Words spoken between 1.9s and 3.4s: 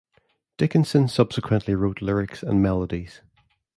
lyrics and melodies.